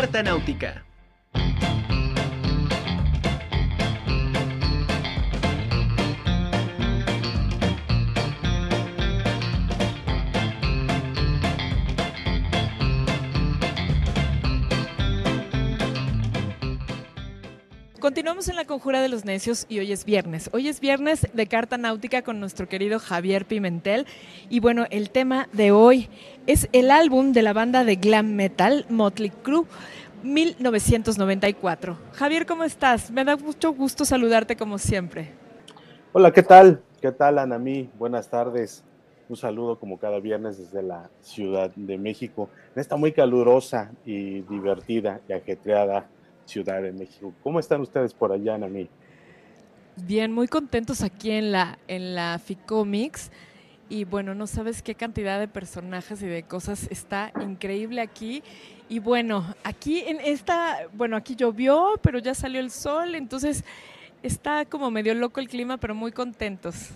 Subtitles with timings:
[0.00, 0.89] Carta Náutica.
[18.10, 20.50] Continuamos en la conjura de los necios y hoy es viernes.
[20.52, 24.04] Hoy es viernes de carta náutica con nuestro querido Javier Pimentel.
[24.48, 26.08] Y bueno, el tema de hoy
[26.48, 29.64] es el álbum de la banda de glam metal Motley Crue.
[30.24, 31.96] 1994.
[32.14, 33.12] Javier, ¿cómo estás?
[33.12, 35.30] Me da mucho gusto saludarte como siempre.
[36.12, 36.82] Hola, ¿qué tal?
[37.00, 37.90] ¿Qué tal, Anamí?
[37.96, 38.82] Buenas tardes.
[39.28, 44.40] Un saludo como cada viernes desde la Ciudad de México, en esta muy calurosa y
[44.40, 46.08] divertida y ajetreada
[46.50, 47.32] Ciudad de México.
[47.44, 48.88] ¿Cómo están ustedes por allá, Nami?
[49.96, 53.30] Bien, muy contentos aquí en la, en la Ficomix.
[53.88, 58.42] Y bueno, no sabes qué cantidad de personajes y de cosas está increíble aquí.
[58.88, 63.64] Y bueno, aquí en esta, bueno, aquí llovió, pero ya salió el sol, entonces
[64.22, 66.90] está como medio loco el clima, pero muy contentos.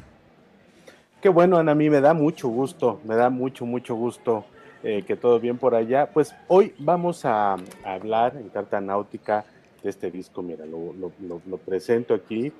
[1.20, 4.44] Qué bueno, Ana, a mí me da mucho gusto, me da mucho, mucho gusto
[4.86, 6.10] eh, que todo bien por allá.
[6.12, 9.46] Pues hoy vamos a, hablar en Carta Náutica
[9.82, 10.42] de este disco.
[10.42, 12.52] Mira, lo, presento aquí.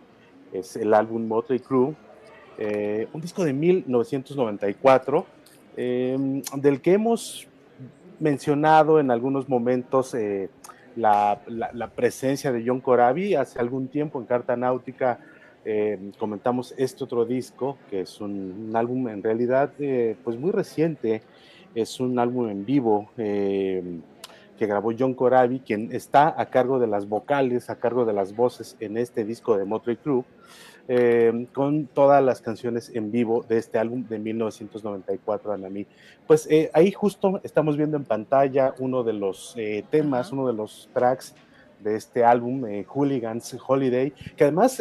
[0.50, 1.94] Es el álbum Motley Crue,
[2.56, 5.26] eh, un disco de 1994,
[5.76, 7.46] em, del que hemos
[8.18, 10.48] mencionado en algunos momentos eh,
[10.96, 11.38] la,
[11.94, 13.34] presencia de John Corabi.
[13.34, 15.18] Hace algún tiempo en Carta Náutica
[16.18, 19.72] comentamos este otro disco, que es un, un álbum en realidad
[20.22, 21.22] pues muy reciente,
[21.74, 23.82] es un álbum en vivo eh,
[24.58, 28.36] que grabó John Corabi, quien está a cargo de las vocales, a cargo de las
[28.36, 30.24] voces en este disco de Motley Crue,
[30.86, 35.86] eh, con todas las canciones en vivo de este álbum de 1994, Anami.
[36.26, 39.56] Pues eh, ahí justo estamos viendo en pantalla uno de los
[39.90, 41.34] temas, uno de los tracks
[41.80, 44.80] de este álbum, Hooligans Holiday, que además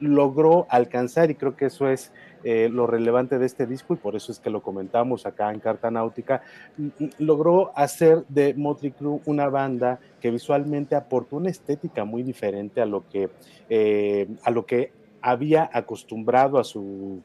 [0.00, 2.12] logró alcanzar, y creo que eso es
[2.44, 5.60] eh, lo relevante de este disco, y por eso es que lo comentamos acá en
[5.60, 6.42] Carta Náutica,
[7.18, 12.86] logró hacer de Motley Crue una banda que visualmente aportó una estética muy diferente a
[12.86, 13.30] lo que,
[13.68, 17.22] eh, a lo que había acostumbrado a su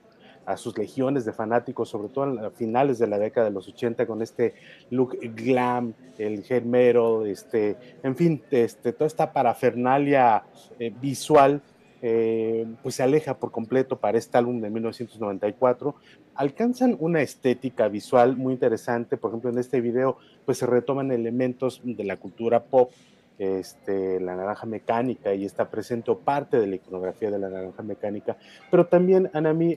[0.50, 4.08] a sus legiones de fanáticos, sobre todo a finales de la década de los 80,
[4.08, 4.56] con este
[4.90, 10.44] look glam, el metal, este, en fin, este, toda esta parafernalia
[10.80, 11.62] eh, visual
[12.02, 15.96] eh, pues se aleja por completo para este álbum de 1994.
[16.36, 21.82] Alcanzan una estética visual muy interesante, por ejemplo, en este video pues se retoman elementos
[21.84, 22.92] de la cultura pop,
[23.38, 28.38] este, la naranja mecánica y está presente parte de la iconografía de la naranja mecánica,
[28.70, 29.76] pero también Anami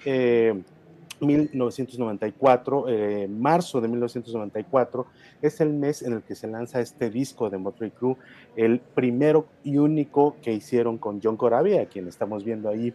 [1.23, 5.07] 1994, eh, marzo de 1994,
[5.41, 8.17] es el mes en el que se lanza este disco de Motley Crue,
[8.57, 12.93] el primero y único que hicieron con John Corabi, a quien estamos viendo ahí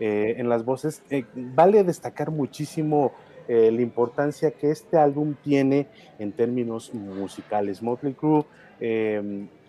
[0.00, 1.02] eh, en las voces.
[1.10, 3.12] Eh, vale destacar muchísimo
[3.50, 5.86] la importancia que este álbum tiene
[6.18, 7.82] en términos musicales.
[7.82, 8.44] Motley Crue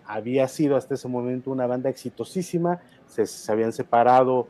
[0.04, 4.48] había sido hasta ese momento una banda exitosísima, se, se habían separado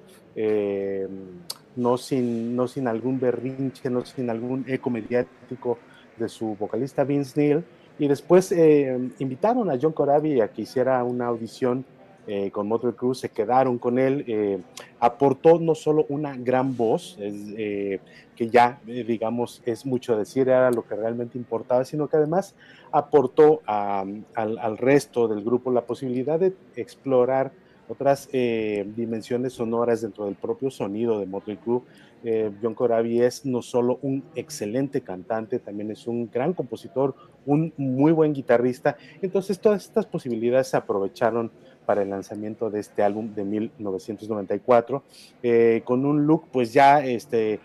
[1.77, 5.79] no sin, no sin algún berrinche, no sin algún eco mediático
[6.17, 7.65] de su vocalista Vince Neil.
[7.99, 11.85] Y después eh, invitaron a John Corabi a que hiciera una audición
[12.27, 14.59] eh, con Motor Cruz, se quedaron con él, eh,
[15.01, 20.95] aportó no solo una gran voz, que ya digamos es mucho decir, era lo que
[20.95, 22.55] realmente importaba, sino que además
[22.93, 27.53] aportó al, al resto del grupo la posibilidad de explorar
[27.91, 31.83] otras eh, dimensiones sonoras dentro del propio sonido de Motley Crue.
[32.23, 37.73] Eh, John Corabi es no solo un excelente cantante, también es un gran compositor, un
[37.77, 38.97] muy buen guitarrista.
[39.21, 41.51] Entonces todas estas posibilidades se aprovecharon
[41.85, 45.03] para el lanzamiento de este álbum de 1994,
[45.43, 47.59] eh, con un look pues ya este,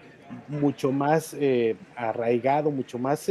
[0.48, 1.36] mucho más
[1.96, 3.30] arraigado, mucho más...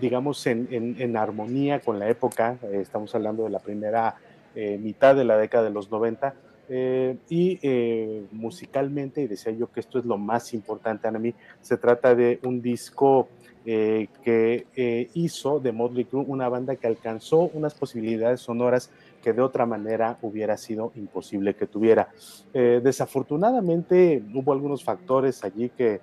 [0.00, 2.56] digamos, en, en, armonía con la época.
[2.72, 4.16] estamos hablando de la primera
[4.54, 6.34] eh, mitad de la década de los 90.
[6.70, 11.34] Eh, y eh, musicalmente, y decía yo que esto es lo más importante a mí,
[11.60, 13.28] se trata de un disco
[13.64, 18.90] que hizo de Motley Crue una banda que alcanzó unas posibilidades sonoras
[19.22, 22.08] que de otra manera hubiera sido imposible que tuviera.
[22.54, 26.00] desafortunadamente hubo algunos factores allí que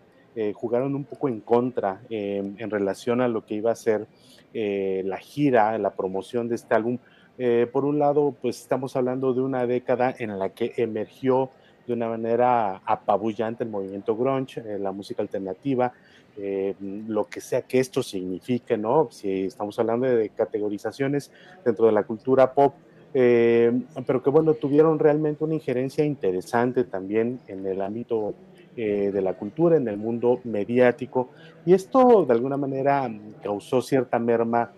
[0.54, 4.06] jugaron un poco en contra en relación a lo que iba a ser
[4.54, 7.00] la gira, la promoción de este álbum,
[7.38, 11.50] eh, por un lado, pues estamos hablando de una década en la que emergió
[11.86, 15.94] de una manera apabullante el movimiento grunge, eh, la música alternativa,
[16.38, 16.76] eh,
[17.08, 19.08] lo que sea que esto signifique, ¿no?
[19.12, 21.32] Si estamos hablando de categorizaciones
[21.64, 22.74] dentro de la cultura pop,
[23.14, 23.72] eh,
[24.06, 28.34] pero que bueno, tuvieron realmente una injerencia interesante también en el ámbito
[28.76, 31.30] eh, de la cultura, en el mundo mediático,
[31.66, 33.10] y esto de alguna manera
[33.42, 34.74] causó cierta merma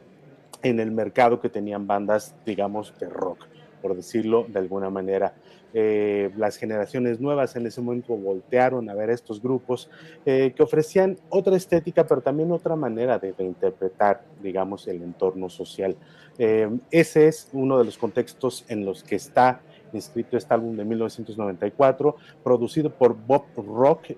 [0.64, 3.46] en el mercado que tenían bandas, digamos, de rock,
[3.82, 5.34] por decirlo de alguna manera.
[5.74, 9.90] Eh, las generaciones nuevas en ese momento voltearon a ver estos grupos
[10.26, 15.96] eh, que ofrecían otra estética, pero también otra manera de, interpretar, digamos, el entorno social.
[16.38, 19.62] Eh, ese es uno de los contextos en los que está
[19.94, 24.12] inscrito este álbum de 1994, producido por Bob Rock.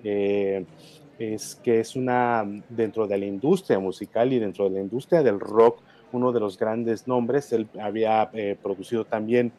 [1.18, 5.38] es que es una dentro de la industria musical y dentro de la industria del
[5.38, 8.30] rock uno de los grandes nombres él había
[8.62, 9.52] producido también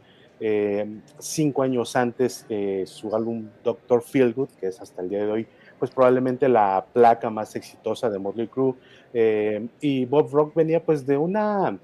[0.43, 0.87] eh,
[1.19, 5.47] cinco años antes eh, su álbum Doctor Feelgood, que es hasta el día de hoy,
[5.77, 8.73] pues probablemente la placa más exitosa de Motley Crue.
[9.13, 11.77] Eh, y Bob Rock venía pues de una,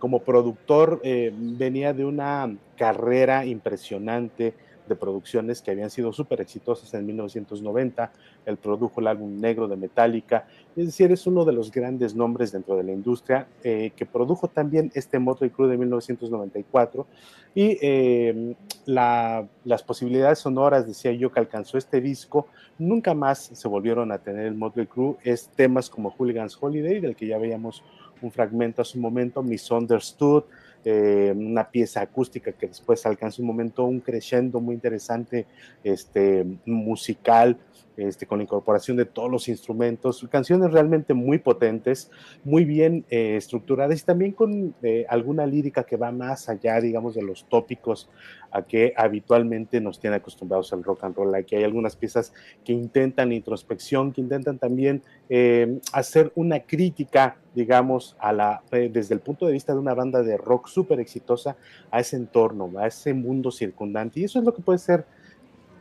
[0.00, 4.54] como productor, venía de una carrera impresionante
[4.88, 8.12] de producciones que habían sido súper exitosas en 1990.
[8.46, 10.46] Él produjo el álbum negro de Metallica.
[10.76, 14.48] Es decir, es uno de los grandes nombres dentro de la industria eh, que produjo
[14.48, 17.06] también este Motley Crue de 1994.
[17.54, 18.54] Y eh,
[18.86, 22.46] las posibilidades sonoras, decía yo, que alcanzó este disco,
[22.78, 25.16] nunca más se volvieron a tener el Motley Crue.
[25.24, 27.82] Es temas como Hooligans Holiday, del que ya veíamos
[28.20, 30.44] un fragmento hace un momento, Misunderstood,
[30.84, 35.46] eh, una pieza acústica que después alcanza un momento, un crescendo muy interesante,
[35.82, 37.58] este, musical,
[37.98, 42.12] este, con incorporación de todos los instrumentos, canciones realmente muy potentes,
[42.44, 47.16] muy bien eh, estructuradas y también con eh, alguna lírica que va más allá, digamos,
[47.16, 48.08] de los tópicos
[48.52, 51.34] a que habitualmente nos tiene acostumbrados al rock and roll.
[51.34, 52.32] Aquí hay algunas piezas
[52.64, 59.20] que intentan introspección, que intentan también eh, hacer una crítica, digamos, a la, desde el
[59.20, 61.56] punto de vista de una banda de rock súper exitosa
[61.90, 64.20] a ese entorno, a ese mundo circundante.
[64.20, 65.06] Y eso es lo que puede ser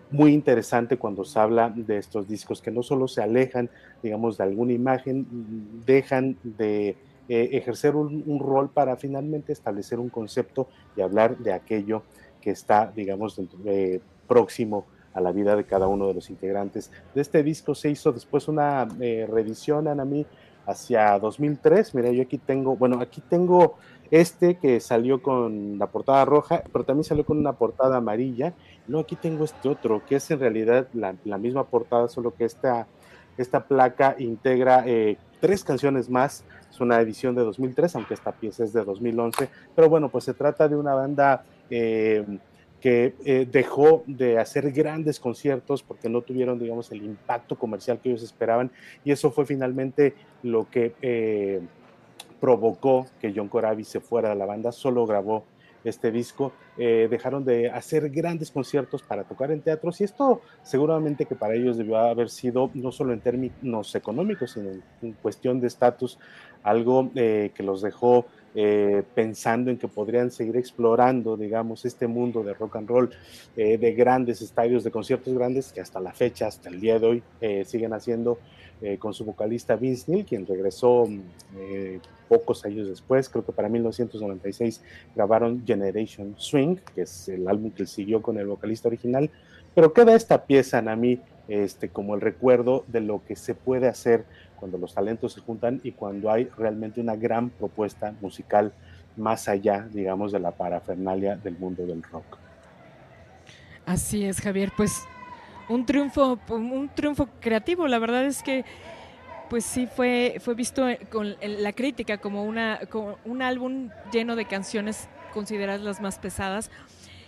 [0.09, 3.69] muy interesante cuando se habla de estos discos que no solo se alejan,
[4.01, 5.27] digamos, de alguna imagen,
[5.85, 6.95] dejan de
[7.29, 12.03] eh, ejercer un, rol para finalmente establecer un concepto y hablar de aquello
[12.39, 16.91] que está, digamos, eh, próximo a la vida de cada uno de los integrantes.
[17.13, 20.25] De este disco se hizo después una eh, reedición, Anami,
[20.67, 21.95] hacia 2003.
[21.95, 23.77] Mira, yo aquí tengo, bueno, aquí tengo
[24.11, 28.53] este que salió con la portada roja, pero también salió con una portada amarilla.
[28.87, 32.87] No, aquí tengo este otro, que es en realidad la, misma portada, solo que esta,
[33.37, 36.43] esta placa integra eh, tres canciones más.
[36.69, 39.49] Es una edición de 2003, aunque esta pieza es de 2011.
[39.75, 42.25] Pero bueno, pues se trata de una banda eh,
[42.87, 48.09] que eh, dejó de hacer grandes conciertos porque no tuvieron, digamos, el impacto comercial que
[48.09, 48.71] ellos esperaban.
[49.03, 50.93] Y eso fue finalmente lo que
[52.39, 55.43] provocó que John Corabi se fuera de la banda, solo grabó
[55.83, 61.25] este disco, eh, dejaron de hacer grandes conciertos para tocar en teatros y esto seguramente
[61.25, 64.69] que para ellos debió haber sido no solo en términos económicos, sino
[65.01, 66.19] en, cuestión de estatus,
[66.63, 68.25] algo eh, que los dejó
[68.55, 73.09] eh, pensando en que podrían seguir explorando, digamos, este mundo de rock and roll,
[73.55, 77.23] de grandes estadios, de conciertos grandes, que hasta la fecha, hasta el día de hoy,
[77.65, 78.37] siguen haciendo
[78.79, 81.09] eh, con su vocalista Vince Neil, quien regresó
[81.57, 81.99] eh,
[82.29, 84.83] pocos años después, creo que para 1996
[85.15, 89.31] grabaron Generation Swing, que es el álbum que siguió con el vocalista original,
[89.73, 93.87] pero queda esta pieza a mí este, como el recuerdo de lo que se puede
[93.87, 94.25] hacer
[94.57, 98.73] cuando los talentos se juntan y cuando hay realmente una gran propuesta musical
[99.15, 102.37] más allá, digamos, de la parafernalia del mundo del rock.
[103.85, 104.71] Así es, Javier.
[104.75, 105.05] Pues
[105.69, 107.87] un triunfo, un triunfo creativo.
[107.87, 108.65] La verdad es que
[109.49, 112.79] pues sí fue, fue visto con la crítica como, una,
[113.25, 116.69] un álbum lleno de canciones consideradas las más pesadas.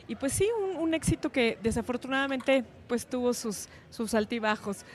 [0.08, 0.50] Y pues sí,
[0.90, 4.86] un, éxito que desafortunadamente pues tuvo sus, sus altibajos.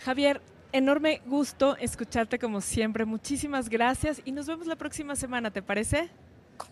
[0.00, 0.40] Javier,
[0.72, 3.04] enorme gusto escucharte como siempre.
[3.04, 6.08] Muchísimas gracias y nos vemos la próxima semana, ¿te parece?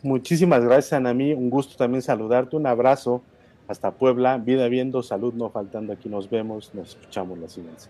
[0.03, 1.33] Muchísimas gracias, Anami.
[1.33, 2.57] Un gusto también saludarte.
[2.57, 3.23] Un abrazo
[3.67, 4.39] hasta Puebla.
[4.39, 5.93] Vida viendo, salud no faltando.
[5.93, 7.85] Aquí nos vemos, nos escuchamos la siguiente.